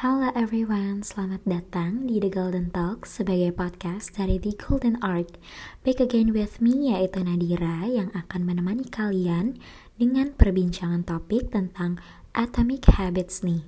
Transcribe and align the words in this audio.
Halo 0.00 0.32
everyone, 0.32 1.04
selamat 1.04 1.44
datang 1.44 2.08
di 2.08 2.16
The 2.24 2.32
Golden 2.32 2.72
Talk 2.72 3.04
sebagai 3.04 3.52
podcast 3.52 4.16
dari 4.16 4.40
The 4.40 4.56
Golden 4.56 4.96
Arc. 5.04 5.36
Back 5.84 6.00
again 6.00 6.32
with 6.32 6.56
me 6.56 6.88
yaitu 6.88 7.20
Nadira 7.20 7.84
yang 7.84 8.08
akan 8.16 8.48
menemani 8.48 8.88
kalian 8.88 9.60
dengan 10.00 10.32
perbincangan 10.32 11.04
topik 11.04 11.52
tentang 11.52 12.00
Atomic 12.32 12.88
Habits 12.96 13.44
nih. 13.44 13.60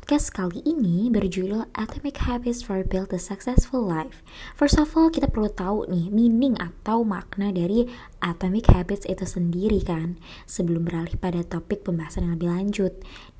Podcast 0.00 0.32
kali 0.32 0.64
ini 0.64 1.12
berjudul 1.12 1.76
Atomic 1.76 2.24
Habits 2.24 2.64
for 2.64 2.80
Build 2.80 3.12
a 3.12 3.20
Successful 3.20 3.84
Life. 3.84 4.24
First 4.56 4.80
of 4.80 4.96
all, 4.96 5.12
kita 5.12 5.28
perlu 5.28 5.52
tahu 5.52 5.92
nih 5.92 6.08
meaning 6.08 6.56
atau 6.56 7.04
makna 7.04 7.52
dari 7.52 7.84
Atomic 8.24 8.72
Habits 8.72 9.04
itu 9.04 9.28
sendiri 9.28 9.84
kan, 9.84 10.16
sebelum 10.48 10.88
beralih 10.88 11.20
pada 11.20 11.44
topik 11.44 11.84
pembahasan 11.84 12.24
yang 12.24 12.40
lebih 12.40 12.48
lanjut. 12.48 12.92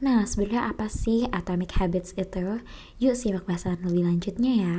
Nah, 0.05 0.29
sebenarnya 0.29 0.69
apa 0.69 0.93
sih 0.93 1.25
Atomic 1.33 1.81
Habits 1.81 2.13
itu? 2.21 2.61
Yuk 3.01 3.17
simak 3.17 3.49
bahasan 3.49 3.81
lebih 3.81 4.05
lanjutnya 4.05 4.53
ya. 4.53 4.77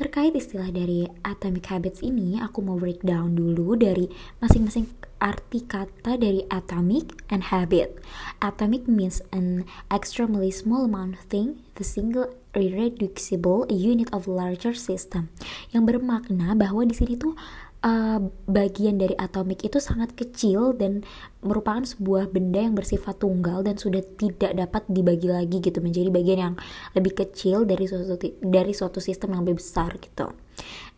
Terkait 0.00 0.32
istilah 0.32 0.72
dari 0.72 1.04
Atomic 1.20 1.68
Habits 1.68 2.00
ini, 2.00 2.40
aku 2.40 2.64
mau 2.64 2.80
breakdown 2.80 3.36
dulu 3.36 3.76
dari 3.76 4.08
masing-masing 4.40 4.88
arti 5.20 5.62
kata 5.62 6.16
dari 6.16 6.48
atomic 6.48 7.12
and 7.28 7.52
habit. 7.52 8.00
Atomic 8.40 8.88
means 8.88 9.20
an 9.30 9.68
extremely 9.92 10.50
small 10.50 10.88
amount 10.88 11.20
of 11.20 11.24
thing, 11.28 11.60
the 11.76 11.84
single 11.84 12.32
irreducible 12.56 13.68
unit 13.70 14.10
of 14.10 14.26
larger 14.26 14.74
system. 14.74 15.30
Yang 15.70 15.94
bermakna 15.94 16.56
bahwa 16.58 16.82
di 16.88 16.96
sini 16.96 17.14
tuh 17.14 17.38
uh, 17.84 18.20
bagian 18.48 19.00
dari 19.00 19.16
atomik 19.16 19.64
itu 19.64 19.80
sangat 19.80 20.12
kecil 20.16 20.76
dan 20.76 21.04
merupakan 21.40 21.84
sebuah 21.84 22.32
benda 22.32 22.60
yang 22.60 22.76
bersifat 22.76 23.20
tunggal 23.20 23.64
dan 23.64 23.80
sudah 23.80 24.04
tidak 24.20 24.52
dapat 24.56 24.82
dibagi 24.88 25.28
lagi 25.28 25.58
gitu 25.60 25.80
menjadi 25.80 26.12
bagian 26.12 26.40
yang 26.40 26.54
lebih 26.92 27.16
kecil 27.16 27.64
dari 27.64 27.88
suatu 27.88 28.16
dari 28.40 28.72
suatu 28.76 29.00
sistem 29.00 29.36
yang 29.36 29.42
lebih 29.48 29.60
besar 29.60 29.96
gitu. 29.96 30.32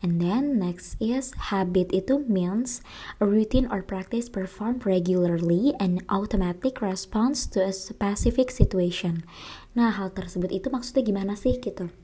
And 0.03 0.19
then 0.19 0.59
next 0.59 0.99
is 0.99 1.31
habit 1.55 1.95
itu 1.95 2.27
means 2.27 2.83
a 3.23 3.27
routine 3.31 3.71
or 3.71 3.87
practice 3.87 4.27
performed 4.27 4.83
regularly 4.83 5.71
and 5.79 6.03
automatic 6.11 6.83
response 6.83 7.47
to 7.55 7.63
a 7.63 7.71
specific 7.71 8.51
situation. 8.51 9.23
Nah, 9.79 9.95
hal 9.95 10.11
tersebut 10.11 10.51
itu 10.51 10.67
maksudnya 10.75 11.07
gimana 11.07 11.39
sih 11.39 11.55
gitu? 11.63 11.95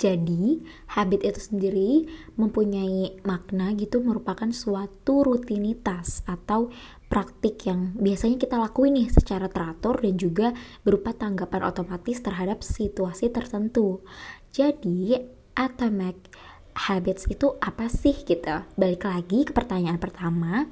Jadi, 0.00 0.64
habit 0.96 1.20
itu 1.28 1.40
sendiri 1.44 2.08
mempunyai 2.40 3.20
makna 3.20 3.76
gitu 3.76 4.00
merupakan 4.00 4.48
suatu 4.48 5.28
rutinitas 5.28 6.24
atau 6.24 6.72
praktik 7.12 7.68
yang 7.68 7.92
biasanya 8.00 8.40
kita 8.40 8.56
lakuin 8.56 8.96
nih 8.96 9.12
secara 9.12 9.52
teratur 9.52 10.00
dan 10.00 10.16
juga 10.16 10.56
berupa 10.80 11.12
tanggapan 11.12 11.68
otomatis 11.68 12.16
terhadap 12.24 12.64
situasi 12.64 13.28
tertentu. 13.28 14.00
Jadi, 14.56 15.20
atomic 15.52 16.32
habits 16.72 17.28
itu 17.28 17.60
apa 17.60 17.92
sih 17.92 18.16
gitu? 18.24 18.64
Balik 18.80 19.04
lagi 19.04 19.44
ke 19.44 19.52
pertanyaan 19.52 20.00
pertama. 20.00 20.64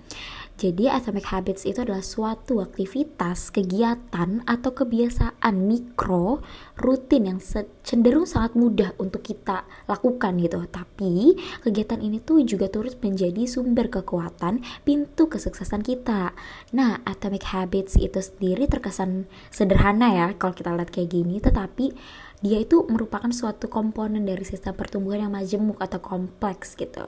Jadi 0.59 0.91
atomic 0.91 1.31
habits 1.31 1.63
itu 1.63 1.87
adalah 1.87 2.03
suatu 2.03 2.59
aktivitas, 2.59 3.55
kegiatan 3.55 4.43
atau 4.43 4.75
kebiasaan 4.75 5.55
mikro 5.55 6.43
rutin 6.75 7.31
yang 7.31 7.39
cenderung 7.87 8.27
sangat 8.27 8.59
mudah 8.59 8.91
untuk 8.99 9.23
kita 9.23 9.63
lakukan 9.87 10.35
gitu. 10.43 10.59
Tapi 10.67 11.39
kegiatan 11.63 12.03
ini 12.03 12.19
tuh 12.19 12.43
juga 12.43 12.67
turut 12.67 12.99
menjadi 12.99 13.47
sumber 13.47 13.87
kekuatan 13.87 14.67
pintu 14.83 15.31
kesuksesan 15.31 15.87
kita. 15.87 16.35
Nah, 16.75 17.07
atomic 17.07 17.47
habits 17.55 17.95
itu 17.95 18.19
sendiri 18.19 18.67
terkesan 18.67 19.31
sederhana 19.55 20.11
ya 20.11 20.27
kalau 20.35 20.59
kita 20.59 20.75
lihat 20.75 20.91
kayak 20.91 21.15
gini, 21.15 21.39
tetapi 21.39 21.95
dia 22.43 22.59
itu 22.59 22.83
merupakan 22.91 23.31
suatu 23.31 23.71
komponen 23.71 24.27
dari 24.27 24.43
sistem 24.43 24.75
pertumbuhan 24.75 25.31
yang 25.31 25.35
majemuk 25.39 25.79
atau 25.79 26.03
kompleks 26.03 26.75
gitu. 26.75 27.07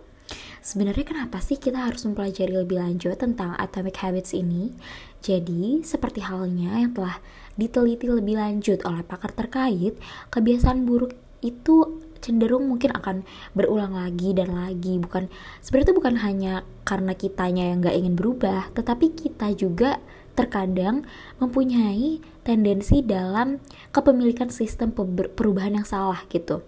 Sebenarnya 0.60 1.04
kenapa 1.06 1.41
sih 1.41 1.56
kita 1.56 1.88
harus 1.88 2.04
mempelajari 2.04 2.52
lebih 2.52 2.78
lanjut 2.78 3.16
tentang 3.16 3.56
atomic 3.56 3.96
habits 4.00 4.36
ini? 4.36 4.74
Jadi, 5.20 5.84
seperti 5.84 6.24
halnya 6.24 6.76
yang 6.80 6.92
telah 6.92 7.20
diteliti 7.56 8.08
lebih 8.08 8.41
lanjut 8.41 8.80
oleh 8.88 9.04
pakar 9.04 9.32
terkait, 9.36 9.96
kebiasaan 10.32 10.88
buruk 10.88 11.12
itu 11.41 12.00
cenderung 12.20 12.68
mungkin 12.68 12.92
akan 12.92 13.24
berulang 13.56 13.96
lagi 13.96 14.36
dan 14.36 14.52
lagi 14.52 15.00
bukan 15.00 15.32
sebenarnya 15.64 15.88
itu 15.88 15.96
bukan 15.96 16.16
hanya 16.20 16.52
karena 16.84 17.16
kitanya 17.16 17.72
yang 17.72 17.80
nggak 17.80 17.97
ingin 17.97 18.12
berubah 18.12 18.68
tetapi 18.76 19.16
kita 19.16 19.56
juga 19.56 19.97
terkadang 20.36 21.04
mempunyai 21.41 22.20
tendensi 22.44 23.00
dalam 23.04 23.60
kepemilikan 23.92 24.48
sistem 24.48 24.94
perubahan 25.36 25.76
yang 25.80 25.86
salah 25.88 26.24
gitu. 26.32 26.64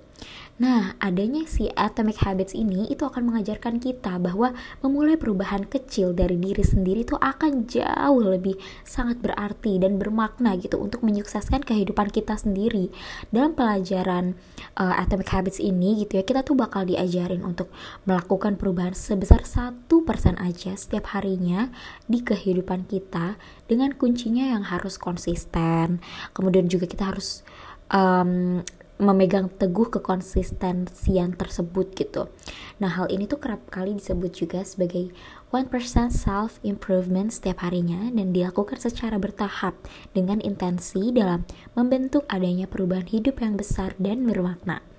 Nah, 0.61 0.93
adanya 1.01 1.49
si 1.49 1.73
Atomic 1.73 2.21
Habits 2.29 2.53
ini 2.53 2.85
itu 2.93 3.09
akan 3.09 3.33
mengajarkan 3.33 3.81
kita 3.81 4.21
bahwa 4.21 4.53
memulai 4.85 5.17
perubahan 5.17 5.65
kecil 5.65 6.13
dari 6.13 6.37
diri 6.37 6.61
sendiri 6.61 7.09
itu 7.09 7.17
akan 7.17 7.65
jauh 7.65 8.21
lebih 8.21 8.61
sangat 8.85 9.17
berarti 9.25 9.81
dan 9.81 9.97
bermakna 9.97 10.53
gitu 10.61 10.77
untuk 10.77 11.01
menyukseskan 11.09 11.65
kehidupan 11.65 12.13
kita 12.13 12.37
sendiri. 12.37 12.93
Dalam 13.33 13.57
pelajaran 13.57 14.37
uh, 14.77 15.01
Atomic 15.01 15.33
Habits 15.33 15.57
ini 15.57 16.05
gitu 16.05 16.21
ya, 16.21 16.25
kita 16.29 16.45
tuh 16.45 16.53
bakal 16.53 16.85
diajarin 16.85 17.49
untuk 17.49 17.73
melakukan 18.05 18.61
perubahan 18.61 18.93
sebesar 18.93 19.49
satu 19.49 20.05
persen 20.05 20.37
aja 20.37 20.77
setiap 20.77 21.17
harinya 21.17 21.73
di 22.05 22.21
kehidupan 22.21 22.85
kita 22.93 23.41
dengan 23.65 23.97
kuncinya 23.97 24.53
yang 24.53 24.69
harus 24.69 25.01
konsisten. 25.01 26.05
Kemudian 26.37 26.69
juga 26.69 26.85
kita 26.85 27.09
harus 27.09 27.41
um, 27.89 28.61
memegang 29.03 29.51
teguh 29.51 29.91
kekonsistensian 29.91 31.35
tersebut 31.35 31.91
gitu. 31.99 32.31
Nah, 32.79 32.95
hal 32.95 33.11
ini 33.11 33.27
tuh 33.27 33.43
kerap 33.43 33.67
kali 33.69 33.99
disebut 33.99 34.31
juga 34.31 34.63
sebagai 34.63 35.11
1% 35.51 35.69
self 36.15 36.63
improvement 36.63 37.29
setiap 37.35 37.67
harinya 37.67 38.09
dan 38.15 38.31
dilakukan 38.31 38.79
secara 38.79 39.19
bertahap 39.19 39.75
dengan 40.15 40.39
intensi 40.39 41.11
dalam 41.11 41.43
membentuk 41.75 42.23
adanya 42.31 42.71
perubahan 42.71 43.11
hidup 43.11 43.43
yang 43.43 43.59
besar 43.59 43.99
dan 43.99 44.23
bermakna. 44.23 44.92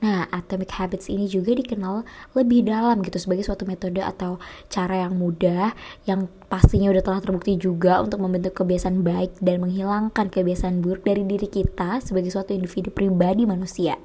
Nah, 0.00 0.24
Atomic 0.32 0.72
Habits 0.80 1.12
ini 1.12 1.28
juga 1.28 1.52
dikenal 1.52 2.08
lebih 2.32 2.64
dalam 2.64 3.04
gitu 3.04 3.20
sebagai 3.20 3.44
suatu 3.44 3.68
metode 3.68 4.00
atau 4.00 4.40
cara 4.72 5.04
yang 5.04 5.12
mudah 5.12 5.76
yang 6.08 6.24
pastinya 6.48 6.88
udah 6.88 7.04
telah 7.04 7.20
terbukti 7.20 7.60
juga 7.60 8.00
untuk 8.00 8.24
membentuk 8.24 8.56
kebiasaan 8.64 9.04
baik 9.04 9.36
dan 9.44 9.60
menghilangkan 9.60 10.32
kebiasaan 10.32 10.80
buruk 10.80 11.04
dari 11.04 11.28
diri 11.28 11.46
kita 11.52 12.00
sebagai 12.00 12.32
suatu 12.32 12.56
individu 12.56 12.88
pribadi 12.88 13.44
manusia. 13.44 14.00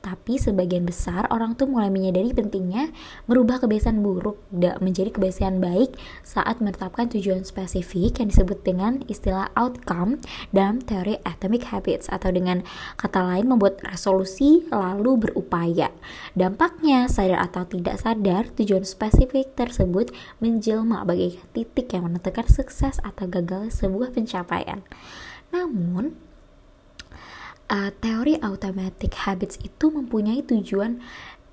Tapi 0.00 0.40
sebagian 0.40 0.88
besar 0.88 1.28
orang 1.28 1.52
tuh 1.60 1.68
mulai 1.68 1.92
menyadari 1.92 2.32
pentingnya 2.32 2.88
merubah 3.28 3.60
kebiasaan 3.60 4.00
buruk 4.00 4.40
menjadi 4.80 5.12
kebiasaan 5.12 5.60
baik 5.60 5.92
saat 6.24 6.56
menetapkan 6.64 7.12
tujuan 7.12 7.44
spesifik 7.44 8.24
yang 8.24 8.32
disebut 8.32 8.64
dengan 8.64 9.04
istilah 9.12 9.52
outcome 9.52 10.16
dalam 10.56 10.80
teori 10.80 11.20
atomic 11.28 11.68
habits 11.68 12.08
atau 12.08 12.32
dengan 12.32 12.64
kata 12.96 13.20
lain 13.20 13.52
membuat 13.52 13.84
resolusi 13.84 14.64
lalu 14.72 15.28
berupaya. 15.28 15.92
Dampaknya 16.32 17.04
sadar 17.04 17.44
atau 17.44 17.68
tidak 17.68 18.00
sadar 18.00 18.48
tujuan 18.56 18.88
spesifik 18.88 19.52
tersebut 19.52 20.16
menjelma 20.40 21.04
bagaikan 21.04 21.44
titik 21.52 21.92
yang 21.92 22.08
menentukan 22.08 22.48
sukses 22.48 22.96
atau 23.04 23.28
gagal 23.28 23.68
sebuah 23.76 24.16
pencapaian. 24.16 24.80
Namun, 25.52 26.29
uh, 27.70 27.94
teori 28.02 28.36
automatic 28.42 29.14
habits 29.24 29.56
itu 29.62 29.88
mempunyai 29.88 30.42
tujuan 30.42 30.98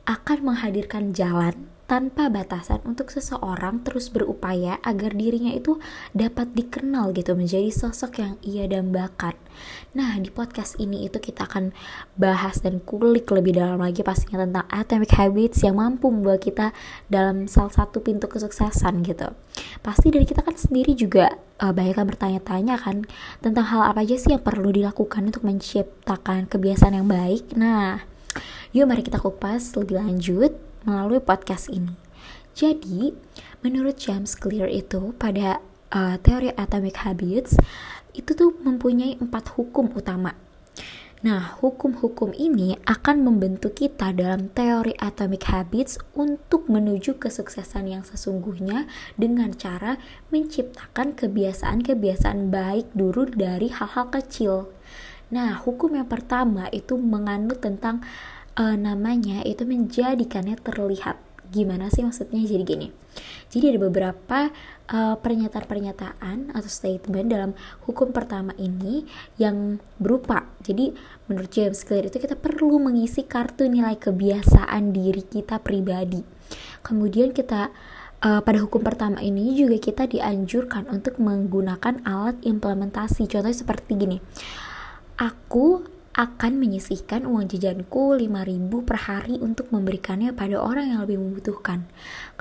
akan 0.09 0.37
menghadirkan 0.51 1.13
jalan 1.13 1.69
tanpa 1.87 2.27
batasan 2.27 2.83
untuk 2.83 3.07
seseorang 3.07 3.79
terus 3.81 4.11
berupaya 4.11 4.75
agar 4.83 5.15
dirinya 5.15 5.55
itu 5.55 5.79
dapat 6.11 6.51
dikenal 6.51 7.15
gitu 7.15 7.31
menjadi 7.33 7.71
sosok 7.71 8.19
yang 8.19 8.33
ia 8.43 8.67
dambakan. 8.67 9.39
Nah, 9.95 10.19
di 10.19 10.27
podcast 10.27 10.77
ini 10.77 11.07
itu 11.07 11.17
kita 11.17 11.47
akan 11.47 11.71
bahas 12.19 12.59
dan 12.59 12.83
kulik 12.83 13.31
lebih 13.31 13.57
dalam 13.57 13.79
lagi 13.79 14.03
pastinya 14.03 14.43
tentang 14.43 14.67
atomic 14.67 15.15
habits 15.15 15.63
yang 15.63 15.79
mampu 15.79 16.11
membawa 16.11 16.37
kita 16.37 16.75
dalam 17.07 17.47
salah 17.47 17.71
satu 17.71 18.03
pintu 18.03 18.27
kesuksesan 18.27 19.01
gitu. 19.07 19.31
Pasti 19.79 20.11
dari 20.11 20.27
kita 20.27 20.43
kan 20.43 20.59
sendiri 20.59 20.91
juga 20.93 21.39
uh, 21.63 21.71
banyak 21.71 21.95
kan 21.95 22.05
bertanya-tanya 22.05 22.75
kan 22.77 23.07
tentang 23.39 23.63
hal 23.63 23.81
apa 23.87 24.03
aja 24.03 24.19
sih 24.19 24.35
yang 24.35 24.43
perlu 24.43 24.75
dilakukan 24.75 25.23
untuk 25.23 25.47
menciptakan 25.47 26.51
kebiasaan 26.51 26.99
yang 26.99 27.07
baik. 27.07 27.55
Nah, 27.55 28.03
yuk 28.75 28.85
mari 28.85 29.01
kita 29.01 29.23
kupas 29.23 29.73
lebih 29.79 30.03
lanjut 30.03 30.66
melalui 30.87 31.19
podcast 31.19 31.67
ini. 31.67 31.93
Jadi, 32.55 33.11
menurut 33.61 33.99
James 33.99 34.33
Clear 34.33 34.71
itu 34.71 35.11
pada 35.19 35.59
uh, 35.91 36.15
teori 36.23 36.55
atomic 36.55 37.03
habits 37.03 37.59
itu 38.15 38.33
tuh 38.33 38.55
mempunyai 38.65 39.19
empat 39.21 39.53
hukum 39.59 39.93
utama. 39.93 40.33
Nah, 41.17 41.57
hukum-hukum 41.57 42.29
ini 42.37 42.77
akan 42.85 43.25
membentuk 43.25 43.81
kita 43.81 44.13
dalam 44.13 44.53
teori 44.53 44.93
atomic 45.01 45.49
habits 45.49 45.97
untuk 46.13 46.69
menuju 46.69 47.17
kesuksesan 47.17 47.89
yang 47.89 48.05
sesungguhnya 48.05 48.85
dengan 49.17 49.49
cara 49.57 49.97
menciptakan 50.29 51.17
kebiasaan-kebiasaan 51.17 52.53
baik 52.53 52.93
dulu 52.93 53.33
dari 53.33 53.73
hal-hal 53.73 54.13
kecil. 54.13 54.69
Nah, 55.33 55.57
hukum 55.57 55.97
yang 55.97 56.05
pertama 56.05 56.69
itu 56.69 56.93
menganut 57.01 57.65
tentang 57.65 58.05
uh, 58.57 58.75
namanya 58.75 59.45
itu 59.45 59.63
menjadikannya 59.63 60.57
terlihat. 60.59 61.21
Gimana 61.47 61.87
sih 61.87 62.03
maksudnya? 62.03 62.43
Jadi 62.43 62.63
gini. 62.67 62.87
Jadi 63.47 63.71
ada 63.71 63.79
beberapa 63.87 64.39
uh, 64.91 65.15
pernyataan-pernyataan 65.15 66.51
atau 66.51 66.69
statement 66.69 67.31
dalam 67.31 67.51
hukum 67.87 68.11
pertama 68.11 68.51
ini 68.59 69.07
yang 69.39 69.79
berupa. 69.95 70.43
Jadi 70.59 70.91
menurut 71.31 71.47
James 71.47 71.79
Clear 71.87 72.11
itu 72.11 72.19
kita 72.19 72.35
perlu 72.35 72.83
mengisi 72.83 73.23
kartu 73.23 73.71
nilai 73.71 73.95
kebiasaan 73.95 74.91
diri 74.91 75.23
kita 75.23 75.63
pribadi. 75.63 76.19
Kemudian 76.83 77.31
kita 77.31 77.71
uh, 78.21 78.41
pada 78.43 78.59
hukum 78.59 78.83
pertama 78.83 79.23
ini 79.23 79.55
juga 79.55 79.79
kita 79.79 80.03
dianjurkan 80.11 80.91
untuk 80.91 81.15
menggunakan 81.17 82.03
alat 82.03 82.37
implementasi. 82.43 83.31
Contohnya 83.31 83.55
seperti 83.55 83.91
gini. 83.95 84.17
Aku 85.17 85.96
akan 86.17 86.57
menyisihkan 86.57 87.29
uang 87.29 87.45
jajanku 87.45 88.17
5000 88.17 88.89
per 88.89 88.97
hari 89.05 89.37
untuk 89.37 89.69
memberikannya 89.69 90.33
pada 90.33 90.57
orang 90.57 90.89
yang 90.89 91.05
lebih 91.05 91.21
membutuhkan. 91.21 91.85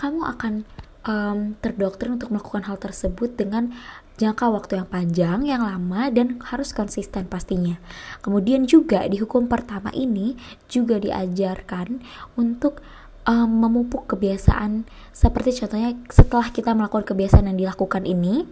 Kamu 0.01 0.25
akan 0.25 0.65
um, 1.05 1.55
terdoktrin 1.61 2.17
untuk 2.17 2.33
melakukan 2.33 2.65
hal 2.65 2.81
tersebut 2.81 3.37
dengan 3.37 3.77
jangka 4.17 4.49
waktu 4.49 4.81
yang 4.81 4.89
panjang, 4.89 5.41
yang 5.45 5.63
lama, 5.63 6.09
dan 6.09 6.41
harus 6.49 6.73
konsisten 6.73 7.29
pastinya. 7.29 7.77
Kemudian 8.25 8.65
juga 8.65 9.05
di 9.05 9.21
hukum 9.21 9.45
pertama 9.45 9.93
ini 9.93 10.41
juga 10.73 10.97
diajarkan 10.97 12.01
untuk 12.41 12.81
um, 13.29 13.51
memupuk 13.61 14.09
kebiasaan 14.09 14.89
seperti 15.13 15.61
contohnya 15.61 15.93
setelah 16.09 16.49
kita 16.49 16.73
melakukan 16.73 17.05
kebiasaan 17.05 17.53
yang 17.53 17.69
dilakukan 17.69 18.09
ini, 18.09 18.49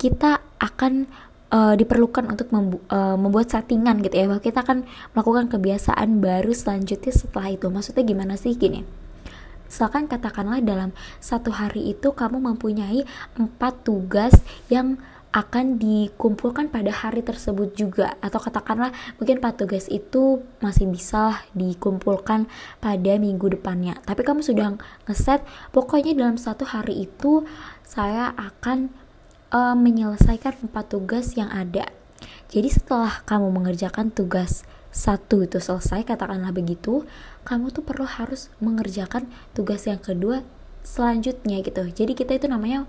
kita 0.00 0.40
akan 0.56 1.06
uh, 1.52 1.74
diperlukan 1.76 2.24
untuk 2.26 2.48
membu 2.50 2.80
uh, 2.88 3.14
membuat 3.20 3.52
settingan 3.52 4.00
gitu 4.00 4.16
ya 4.16 4.26
bahwa 4.26 4.42
kita 4.42 4.64
akan 4.64 4.88
melakukan 5.12 5.46
kebiasaan 5.52 6.18
baru 6.24 6.50
selanjutnya 6.56 7.12
setelah 7.12 7.52
itu. 7.52 7.68
Maksudnya 7.68 8.02
gimana 8.02 8.34
sih 8.40 8.56
gini? 8.56 8.82
Misalkan 9.68 10.04
katakanlah 10.04 10.60
dalam 10.60 10.92
satu 11.20 11.52
hari 11.52 11.96
itu 11.96 12.12
kamu 12.12 12.40
mempunyai 12.40 13.08
empat 13.40 13.84
tugas 13.88 14.36
yang 14.68 15.00
akan 15.32 15.80
dikumpulkan 15.80 16.68
pada 16.68 16.92
hari 16.92 17.24
tersebut 17.24 17.72
juga 17.72 18.20
atau 18.20 18.36
katakanlah 18.36 18.92
mungkin 19.16 19.40
empat 19.40 19.64
tugas 19.64 19.88
itu 19.88 20.44
masih 20.60 20.92
bisa 20.92 21.40
dikumpulkan 21.56 22.44
pada 22.84 23.12
minggu 23.16 23.48
depannya 23.48 23.96
tapi 24.04 24.28
kamu 24.28 24.44
sudah 24.44 24.76
ngeset 25.08 25.40
pokoknya 25.72 26.12
dalam 26.12 26.36
satu 26.36 26.68
hari 26.68 27.08
itu 27.08 27.48
saya 27.80 28.36
akan 28.36 28.92
uh, 29.52 29.76
menyelesaikan 29.76 30.66
empat 30.66 30.96
tugas 30.96 31.36
yang 31.38 31.52
ada. 31.52 31.86
Jadi 32.48 32.68
setelah 32.68 33.22
kamu 33.24 33.52
mengerjakan 33.52 34.12
tugas 34.12 34.64
satu 34.92 35.40
itu 35.40 35.56
selesai 35.56 36.04
katakanlah 36.04 36.52
begitu 36.52 37.08
kamu 37.48 37.72
tuh 37.72 37.80
perlu 37.80 38.04
harus 38.04 38.52
mengerjakan 38.60 39.24
tugas 39.56 39.88
yang 39.88 40.00
kedua 40.00 40.44
selanjutnya 40.84 41.64
gitu. 41.64 41.88
Jadi 41.88 42.12
kita 42.12 42.36
itu 42.36 42.46
namanya 42.50 42.84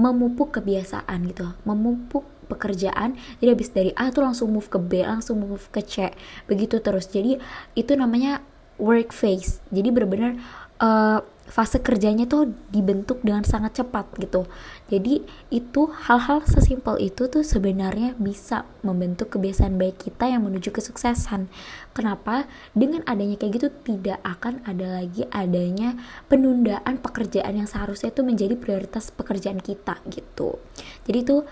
memupuk 0.00 0.52
kebiasaan 0.56 1.28
gitu 1.28 1.52
memupuk 1.68 2.24
pekerjaan. 2.48 3.20
Jadi 3.42 3.48
habis 3.52 3.68
dari 3.72 3.90
A 3.96 4.08
tuh 4.08 4.24
langsung 4.24 4.52
move 4.52 4.68
ke 4.68 4.80
B 4.80 5.04
langsung 5.04 5.44
move 5.44 5.68
ke 5.68 5.84
C 5.84 6.12
begitu 6.48 6.80
terus. 6.80 7.12
Jadi 7.12 7.36
itu 7.76 7.92
namanya 7.96 8.40
work 8.80 9.12
phase. 9.12 9.60
Jadi 9.68 9.88
benar-benar 9.92 10.32
uh, 10.80 11.20
fase 11.46 11.78
kerjanya 11.78 12.26
tuh 12.26 12.52
dibentuk 12.74 13.22
dengan 13.22 13.46
sangat 13.46 13.82
cepat 13.82 14.10
gitu. 14.18 14.44
Jadi 14.90 15.22
itu 15.50 15.88
hal-hal 16.06 16.42
sesimpel 16.46 16.98
itu 16.98 17.30
tuh 17.30 17.46
sebenarnya 17.46 18.18
bisa 18.18 18.66
membentuk 18.82 19.34
kebiasaan 19.34 19.78
baik 19.78 20.10
kita 20.10 20.30
yang 20.30 20.42
menuju 20.46 20.74
kesuksesan. 20.74 21.46
Kenapa? 21.94 22.50
Dengan 22.74 23.06
adanya 23.06 23.38
kayak 23.38 23.52
gitu 23.62 23.68
tidak 23.86 24.18
akan 24.26 24.62
ada 24.66 25.02
lagi 25.02 25.24
adanya 25.30 25.96
penundaan 26.26 26.98
pekerjaan 26.98 27.56
yang 27.56 27.70
seharusnya 27.70 28.10
itu 28.10 28.22
menjadi 28.26 28.54
prioritas 28.58 29.14
pekerjaan 29.14 29.62
kita 29.62 30.02
gitu. 30.10 30.58
Jadi 31.06 31.18
itu 31.22 31.46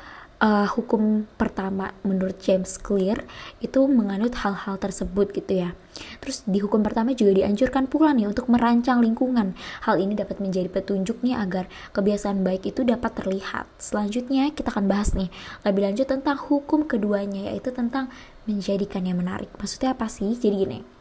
uh, 0.44 0.68
hukum 0.68 1.24
pertama 1.40 1.96
menurut 2.04 2.36
James 2.36 2.76
Clear 2.76 3.24
itu 3.64 3.80
menganut 3.88 4.36
hal-hal 4.36 4.76
tersebut 4.76 5.32
gitu 5.32 5.64
ya. 5.64 5.72
Terus 6.20 6.44
di 6.44 6.60
hukum 6.60 6.84
pertama 6.84 7.16
juga 7.16 7.32
dianjurkan 7.32 7.88
pula 7.88 8.12
nih 8.12 8.28
untuk 8.28 8.52
merancang 8.52 9.00
lingkungan. 9.00 9.56
Hal 9.86 9.96
ini 9.96 10.12
dapat 10.12 10.42
menjadi 10.44 10.68
petunjuk 10.68 11.24
nih 11.24 11.38
agar 11.40 11.70
kebiasaan 11.96 12.44
baik 12.44 12.68
itu 12.68 12.84
dapat 12.84 13.16
terlihat. 13.16 13.64
Selanjutnya 13.80 14.52
kita 14.52 14.68
akan 14.74 14.84
bahas 14.90 15.16
nih 15.16 15.32
lebih 15.64 15.88
lanjut 15.88 16.06
tentang 16.10 16.36
hukum 16.36 16.84
keduanya 16.84 17.48
yaitu 17.48 17.72
tentang 17.72 18.12
menjadikannya 18.44 19.16
menarik. 19.16 19.50
Maksudnya 19.56 19.96
apa 19.96 20.10
sih? 20.10 20.34
Jadi 20.36 20.56
gini 20.60 20.93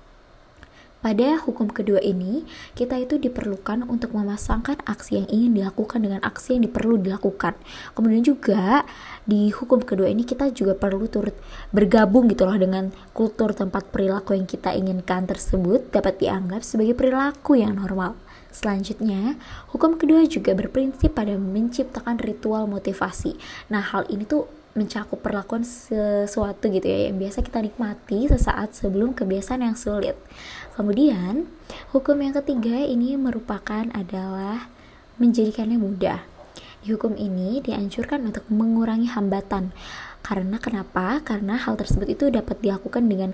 pada 1.04 1.36
hukum 1.44 1.68
kedua 1.68 2.00
ini, 2.00 2.48
kita 2.80 2.96
itu 2.96 3.20
diperlukan 3.20 3.84
untuk 3.92 4.16
memasangkan 4.16 4.80
aksi 4.88 5.20
yang 5.20 5.28
ingin 5.28 5.52
dilakukan 5.60 6.00
dengan 6.00 6.24
aksi 6.24 6.56
yang 6.56 6.64
diperlu 6.64 7.04
dilakukan. 7.04 7.60
Kemudian 7.92 8.24
juga 8.24 8.88
di 9.28 9.52
hukum 9.52 9.84
kedua 9.84 10.08
ini 10.08 10.24
kita 10.24 10.48
juga 10.56 10.80
perlu 10.80 11.12
turut 11.12 11.36
bergabung 11.76 12.32
gitu 12.32 12.48
loh 12.48 12.56
dengan 12.56 12.96
kultur 13.12 13.52
tempat 13.52 13.92
perilaku 13.92 14.32
yang 14.40 14.48
kita 14.48 14.72
inginkan 14.72 15.28
tersebut 15.28 15.92
dapat 15.92 16.24
dianggap 16.24 16.64
sebagai 16.64 16.96
perilaku 16.96 17.60
yang 17.60 17.76
normal. 17.76 18.16
Selanjutnya, 18.54 19.36
hukum 19.76 20.00
kedua 20.00 20.24
juga 20.30 20.56
berprinsip 20.56 21.12
pada 21.12 21.36
menciptakan 21.36 22.16
ritual 22.22 22.70
motivasi. 22.70 23.36
Nah, 23.74 23.82
hal 23.82 24.08
ini 24.08 24.24
tuh 24.24 24.46
mencakup 24.74 25.22
perlakuan 25.22 25.62
sesuatu 25.62 26.66
gitu 26.70 26.86
ya 26.86 27.10
yang 27.10 27.22
biasa 27.22 27.46
kita 27.46 27.62
nikmati 27.62 28.26
sesaat 28.26 28.74
sebelum 28.74 29.14
kebiasaan 29.14 29.62
yang 29.62 29.78
sulit. 29.78 30.18
Kemudian, 30.74 31.46
hukum 31.94 32.18
yang 32.18 32.34
ketiga 32.42 32.82
ini 32.82 33.14
merupakan 33.14 33.86
adalah 33.94 34.74
menjadikannya 35.22 35.78
mudah. 35.78 36.26
Di 36.84 36.92
hukum 36.92 37.16
ini 37.16 37.64
dianjurkan 37.64 38.28
untuk 38.28 38.44
mengurangi 38.50 39.08
hambatan. 39.14 39.72
Karena 40.26 40.58
kenapa? 40.60 41.22
Karena 41.24 41.56
hal 41.56 41.78
tersebut 41.80 42.10
itu 42.10 42.28
dapat 42.34 42.60
dilakukan 42.60 43.08
dengan 43.08 43.32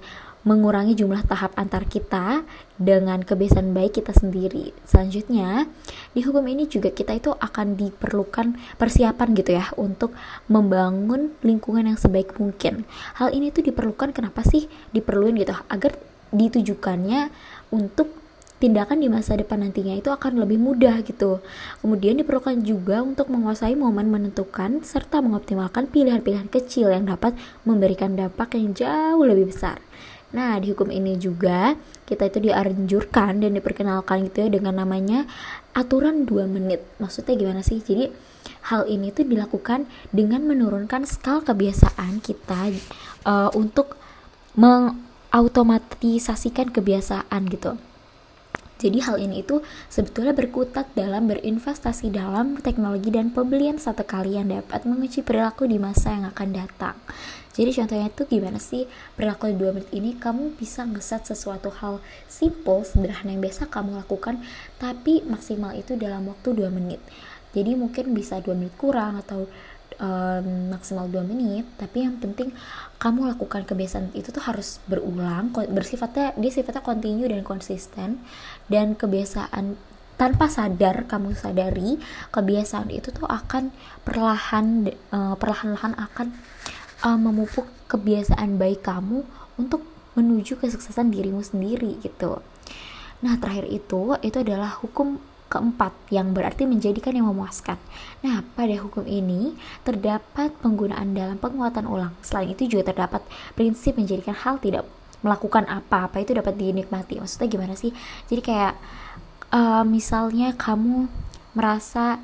mengurangi 0.47 0.95
jumlah 0.95 1.27
tahap 1.27 1.51
antar 1.59 1.83
kita 1.83 2.47
dengan 2.79 3.19
kebiasaan 3.19 3.75
baik 3.75 3.99
kita 3.99 4.15
sendiri. 4.15 4.71
Selanjutnya, 4.87 5.67
di 6.15 6.23
hukum 6.23 6.47
ini 6.47 6.63
juga 6.65 6.95
kita 6.95 7.11
itu 7.11 7.35
akan 7.35 7.75
diperlukan 7.75 8.55
persiapan 8.79 9.27
gitu 9.35 9.51
ya 9.59 9.67
untuk 9.75 10.15
membangun 10.47 11.35
lingkungan 11.43 11.91
yang 11.91 11.99
sebaik 11.99 12.39
mungkin. 12.39 12.87
Hal 13.19 13.35
ini 13.35 13.51
tuh 13.51 13.67
diperlukan 13.67 14.15
kenapa 14.15 14.47
sih 14.47 14.71
diperluin 14.95 15.35
gitu 15.43 15.51
agar 15.67 15.99
ditujukannya 16.31 17.33
untuk 17.73 18.19
tindakan 18.59 18.99
di 18.99 19.07
masa 19.07 19.39
depan 19.39 19.63
nantinya 19.63 19.95
itu 19.95 20.11
akan 20.11 20.43
lebih 20.43 20.59
mudah 20.59 20.99
gitu. 21.07 21.39
Kemudian 21.79 22.19
diperlukan 22.19 22.59
juga 22.63 22.99
untuk 23.01 23.31
menguasai 23.31 23.73
momen 23.79 24.11
menentukan 24.11 24.83
serta 24.83 25.23
mengoptimalkan 25.23 25.87
pilihan-pilihan 25.87 26.51
kecil 26.51 26.91
yang 26.91 27.07
dapat 27.07 27.33
memberikan 27.63 28.19
dampak 28.19 28.59
yang 28.59 28.75
jauh 28.75 29.23
lebih 29.23 29.49
besar. 29.49 29.79
Nah, 30.29 30.61
di 30.61 30.69
hukum 30.69 30.93
ini 30.93 31.17
juga 31.17 31.73
kita 32.05 32.29
itu 32.29 32.37
dianjurkan 32.49 33.41
dan 33.41 33.57
diperkenalkan 33.57 34.29
gitu 34.29 34.45
ya 34.45 34.49
dengan 34.53 34.77
namanya 34.77 35.25
aturan 35.73 36.29
2 36.29 36.45
menit. 36.45 36.85
Maksudnya 37.01 37.33
gimana 37.33 37.65
sih? 37.65 37.81
Jadi 37.81 38.13
hal 38.69 38.85
ini 38.85 39.09
tuh 39.09 39.25
dilakukan 39.25 39.89
dengan 40.13 40.45
menurunkan 40.45 41.09
skala 41.09 41.41
kebiasaan 41.41 42.21
kita 42.21 42.69
uh, 43.25 43.49
untuk 43.57 43.97
mengautomatisasikan 44.53 46.69
kebiasaan 46.69 47.49
gitu. 47.49 47.81
Jadi 48.79 49.03
hal 49.03 49.19
ini 49.19 49.43
itu 49.43 49.59
sebetulnya 49.91 50.31
berkutat 50.31 50.95
dalam 50.95 51.27
berinvestasi 51.27 52.15
dalam 52.15 52.55
teknologi 52.63 53.11
dan 53.11 53.27
pembelian 53.27 53.75
satu 53.75 54.07
kali 54.07 54.39
yang 54.39 54.47
dapat 54.47 54.87
menguji 54.87 55.19
perilaku 55.19 55.67
di 55.67 55.75
masa 55.75 56.15
yang 56.15 56.31
akan 56.31 56.49
datang. 56.55 56.95
Jadi 57.59 57.75
contohnya 57.75 58.07
itu 58.07 58.23
gimana 58.23 58.55
sih 58.55 58.87
perilaku 59.19 59.51
di 59.51 59.59
2 59.59 59.75
menit 59.75 59.91
ini 59.91 60.15
kamu 60.15 60.55
bisa 60.55 60.87
ngeset 60.87 61.27
sesuatu 61.27 61.67
hal 61.75 61.99
simple, 62.31 62.87
sederhana 62.87 63.35
yang 63.35 63.43
biasa 63.43 63.67
kamu 63.67 63.99
lakukan 63.99 64.39
tapi 64.79 65.27
maksimal 65.27 65.75
itu 65.75 65.99
dalam 65.99 66.31
waktu 66.31 66.55
2 66.55 66.71
menit. 66.71 67.03
Jadi 67.51 67.75
mungkin 67.75 68.15
bisa 68.15 68.39
2 68.39 68.55
menit 68.55 68.79
kurang 68.79 69.19
atau 69.19 69.51
um, 69.99 70.73
maksimal 70.73 71.05
2 71.11 71.21
menit 71.29 71.67
tapi 71.77 72.07
yang 72.07 72.17
penting 72.17 72.55
kamu 72.97 73.29
lakukan 73.29 73.63
kebiasaan 73.67 74.15
itu 74.15 74.31
tuh 74.33 74.43
harus 74.43 74.79
berulang 74.87 75.53
bersifatnya 75.53 76.33
dia 76.35 76.51
sifatnya 76.51 76.81
kontinu 76.81 77.27
dan 77.27 77.43
konsisten 77.45 78.23
dan 78.71 78.95
kebiasaan 78.95 79.75
tanpa 80.19 80.51
sadar 80.51 81.07
kamu 81.07 81.31
sadari 81.31 81.95
kebiasaan 82.35 82.91
itu 82.91 83.15
tuh 83.15 83.27
akan 83.27 83.71
perlahan 84.03 84.91
uh, 85.15 85.35
perlahan-lahan 85.39 85.95
akan 85.95 86.27
uh, 87.07 87.15
memupuk 87.15 87.67
kebiasaan 87.87 88.59
baik 88.59 88.83
kamu 88.83 89.23
untuk 89.55 89.83
menuju 90.19 90.59
kesuksesan 90.59 91.15
dirimu 91.15 91.39
sendiri 91.39 91.95
gitu. 92.03 92.43
Nah, 93.23 93.35
terakhir 93.39 93.67
itu 93.71 94.15
itu 94.19 94.37
adalah 94.39 94.75
hukum 94.83 95.19
keempat 95.49 95.91
yang 96.13 96.31
berarti 96.31 96.69
menjadikan 96.69 97.17
yang 97.17 97.27
memuaskan. 97.27 97.75
Nah, 98.21 98.45
pada 98.53 98.77
hukum 98.79 99.03
ini 99.09 99.57
terdapat 99.81 100.53
penggunaan 100.61 101.17
dalam 101.17 101.41
penguatan 101.41 101.89
ulang. 101.89 102.13
Selain 102.21 102.53
itu 102.53 102.69
juga 102.69 102.93
terdapat 102.93 103.25
prinsip 103.57 103.97
menjadikan 103.97 104.37
hal 104.37 104.61
tidak 104.61 104.85
melakukan 105.25 105.67
apa-apa 105.67 106.21
itu 106.23 106.37
dapat 106.37 106.55
dinikmati. 106.55 107.19
Maksudnya 107.19 107.49
gimana 107.49 107.73
sih? 107.75 107.91
Jadi 108.29 108.41
kayak 108.45 108.77
uh, 109.51 109.83
misalnya 109.83 110.55
kamu 110.55 111.09
merasa 111.57 112.21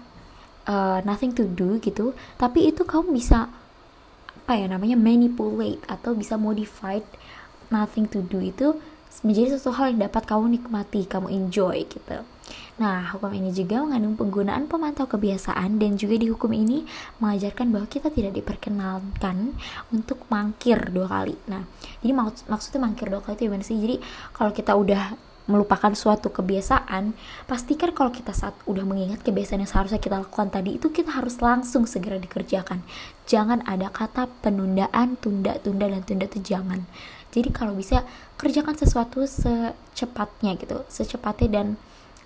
uh, 0.70 1.02
nothing 1.04 1.34
to 1.34 1.50
do 1.50 1.82
gitu, 1.82 2.14
tapi 2.38 2.70
itu 2.70 2.86
kamu 2.86 3.12
bisa 3.12 3.50
apa 4.46 4.62
ya 4.62 4.70
namanya 4.70 4.94
manipulate 4.94 5.82
atau 5.90 6.14
bisa 6.14 6.38
modified 6.38 7.02
nothing 7.74 8.06
to 8.06 8.22
do 8.22 8.38
itu 8.38 8.78
menjadi 9.26 9.58
sesuatu 9.58 9.80
hal 9.82 9.96
yang 9.96 10.10
dapat 10.10 10.24
kamu 10.28 10.60
nikmati, 10.60 11.08
kamu 11.10 11.28
enjoy 11.34 11.88
gitu. 11.88 12.18
Nah, 12.76 13.08
hukum 13.16 13.32
ini 13.32 13.56
juga 13.56 13.80
mengandung 13.80 14.20
penggunaan 14.20 14.68
pemantau 14.68 15.08
kebiasaan 15.08 15.80
dan 15.80 15.96
juga 15.96 16.20
di 16.20 16.28
hukum 16.28 16.52
ini 16.52 16.84
mengajarkan 17.24 17.72
bahwa 17.72 17.88
kita 17.88 18.12
tidak 18.12 18.36
diperkenalkan 18.36 19.56
untuk 19.96 20.28
mangkir 20.28 20.92
dua 20.92 21.08
kali. 21.08 21.40
Nah, 21.48 21.64
jadi 22.04 22.12
mak 22.12 22.44
maksudnya 22.52 22.84
mangkir 22.84 23.08
dua 23.08 23.24
kali 23.24 23.40
itu 23.40 23.44
gimana 23.48 23.64
sih? 23.64 23.80
Jadi 23.80 23.96
kalau 24.36 24.52
kita 24.52 24.76
udah 24.76 25.16
melupakan 25.46 25.94
suatu 25.94 26.34
kebiasaan, 26.34 27.14
pastikan 27.46 27.94
kalau 27.94 28.10
kita 28.10 28.34
saat 28.34 28.58
udah 28.66 28.82
mengingat 28.82 29.22
kebiasaan 29.22 29.62
yang 29.62 29.70
seharusnya 29.70 30.02
kita 30.02 30.18
lakukan 30.20 30.50
tadi 30.50 30.76
itu 30.82 30.90
kita 30.90 31.16
harus 31.16 31.38
langsung 31.38 31.86
segera 31.86 32.18
dikerjakan. 32.18 32.82
Jangan 33.30 33.62
ada 33.64 33.94
kata 33.94 34.26
penundaan, 34.42 35.16
tunda, 35.22 35.56
tunda 35.62 35.86
dan 35.86 36.02
tunda 36.02 36.26
itu 36.26 36.42
jangan. 36.42 36.84
Jadi 37.36 37.52
kalau 37.52 37.76
bisa 37.76 38.08
kerjakan 38.40 38.80
sesuatu 38.80 39.28
secepatnya 39.28 40.56
gitu, 40.56 40.88
secepatnya 40.88 41.48
dan 41.52 41.68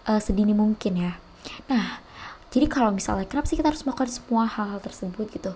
uh, 0.05 0.21
sedini 0.21 0.53
mungkin 0.53 1.01
ya. 1.01 1.17
Nah, 1.65 2.05
jadi 2.49 2.65
kalau 2.65 2.89
misalnya 2.89 3.29
kenapa 3.29 3.45
sih 3.45 3.57
kita 3.57 3.69
harus 3.69 3.85
melakukan 3.85 4.09
semua 4.09 4.45
hal-hal 4.45 4.81
tersebut 4.81 5.29
gitu? 5.33 5.53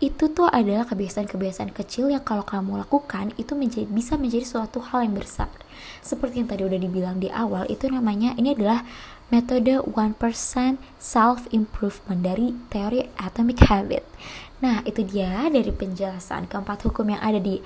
Itu 0.00 0.28
tuh 0.28 0.48
adalah 0.48 0.84
kebiasaan-kebiasaan 0.84 1.72
kecil 1.72 2.12
yang 2.12 2.20
kalau 2.20 2.44
kamu 2.44 2.80
lakukan 2.84 3.32
itu 3.40 3.56
menjadi 3.56 3.88
bisa 3.88 4.20
menjadi 4.20 4.44
suatu 4.44 4.80
hal 4.80 5.08
yang 5.08 5.16
besar. 5.16 5.48
Seperti 6.04 6.44
yang 6.44 6.48
tadi 6.48 6.68
udah 6.68 6.76
dibilang 6.76 7.16
di 7.16 7.32
awal, 7.32 7.64
itu 7.72 7.88
namanya 7.88 8.36
ini 8.36 8.52
adalah 8.52 8.84
metode 9.32 9.80
1% 9.80 9.88
self 11.00 11.48
improvement 11.48 12.20
dari 12.20 12.52
teori 12.68 13.08
atomic 13.16 13.64
habit. 13.64 14.04
Nah, 14.60 14.84
itu 14.84 15.00
dia 15.04 15.48
dari 15.48 15.72
penjelasan 15.72 16.48
keempat 16.48 16.88
hukum 16.88 17.08
yang 17.08 17.20
ada 17.24 17.40
di 17.40 17.60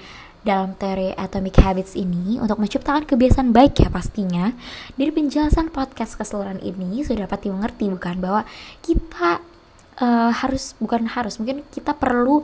dalam 0.47 0.75
teori 0.79 1.15
Atomic 1.15 1.59
Habits 1.59 1.95
ini 1.99 2.39
untuk 2.39 2.63
menciptakan 2.63 3.07
kebiasaan 3.07 3.51
baik 3.51 3.83
ya 3.83 3.89
pastinya. 3.91 4.55
Dari 4.95 5.11
penjelasan 5.11 5.71
podcast 5.75 6.19
keseluruhan 6.19 6.63
ini 6.63 7.03
sudah 7.03 7.27
dapat 7.27 7.49
dimengerti 7.51 7.91
bukan 7.91 8.17
bahwa 8.23 8.43
kita 8.83 9.43
uh, 9.99 10.31
harus 10.33 10.79
bukan 10.79 11.11
harus 11.11 11.39
mungkin 11.43 11.67
kita 11.71 11.95
perlu 11.95 12.43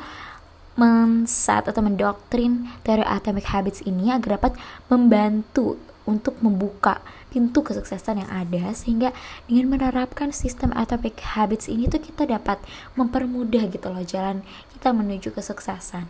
menset 0.75 1.71
atau 1.71 1.83
mendoktrin 1.87 2.67
teori 2.83 3.07
Atomic 3.07 3.47
Habits 3.47 3.81
ini 3.87 4.11
agar 4.11 4.43
dapat 4.43 4.59
membantu 4.91 5.79
untuk 6.05 6.37
membuka 6.45 7.01
pintu 7.33 7.67
kesuksesan 7.67 8.23
yang 8.23 8.31
ada 8.31 8.71
sehingga 8.77 9.11
dengan 9.51 9.75
menerapkan 9.75 10.31
sistem 10.31 10.71
atomic 10.79 11.19
habits 11.35 11.67
ini 11.67 11.91
tuh 11.91 11.99
kita 11.99 12.31
dapat 12.31 12.63
mempermudah 12.95 13.67
gitu 13.67 13.91
loh 13.91 14.07
jalan 14.07 14.47
kita 14.77 14.95
menuju 14.95 15.35
kesuksesan. 15.35 16.07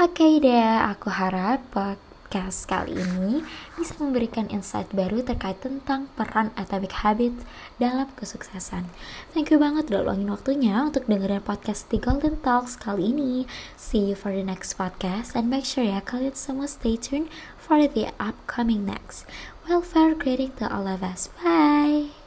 Oke 0.00 0.24
okay 0.24 0.40
deh, 0.40 0.80
aku 0.80 1.12
harap 1.12 1.60
podcast 1.76 2.64
kali 2.64 2.96
ini 2.96 3.44
bisa 3.76 3.92
memberikan 4.00 4.48
insight 4.48 4.88
baru 4.96 5.20
terkait 5.20 5.60
tentang 5.60 6.08
peran 6.16 6.56
atomic 6.56 7.04
habit 7.04 7.36
dalam 7.76 8.08
kesuksesan. 8.16 8.88
Thank 9.36 9.52
you 9.52 9.60
banget 9.60 9.92
udah 9.92 10.08
luangin 10.08 10.32
waktunya 10.32 10.80
untuk 10.80 11.04
dengerin 11.04 11.44
podcast 11.44 11.92
The 11.92 12.00
Golden 12.00 12.40
Talks 12.40 12.80
kali 12.80 13.12
ini. 13.12 13.44
See 13.76 14.08
you 14.08 14.16
for 14.16 14.32
the 14.32 14.40
next 14.40 14.80
podcast 14.80 15.36
and 15.36 15.52
make 15.52 15.68
sure 15.68 15.84
ya 15.84 16.00
kalian 16.00 16.32
semua 16.32 16.64
stay 16.64 16.96
tuned 16.96 17.28
for 17.60 17.84
the 17.84 18.08
upcoming 18.16 18.88
next. 18.88 19.28
Welfare 19.68 20.16
greeting 20.16 20.56
to 20.56 20.64
all 20.64 20.88
of 20.88 21.04
us. 21.04 21.28
Bye! 21.44 22.19